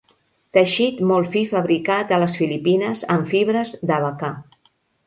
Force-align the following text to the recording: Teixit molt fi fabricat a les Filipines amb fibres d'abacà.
Teixit 0.57 1.03
molt 1.09 1.29
fi 1.35 1.43
fabricat 1.53 2.15
a 2.17 2.19
les 2.25 2.39
Filipines 2.41 3.07
amb 3.19 3.33
fibres 3.37 3.79
d'abacà. 3.93 4.35